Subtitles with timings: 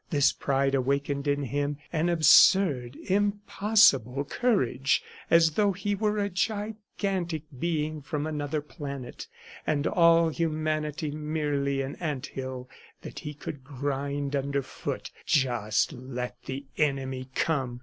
[0.09, 7.43] This pride awakened in him an absurd, impossible courage, as though he were a gigantic
[7.59, 9.27] being from another planet,
[9.67, 12.67] and all humanity merely an ant hill
[13.03, 15.11] that he could grind under foot.
[15.23, 17.79] Just let the enemy come!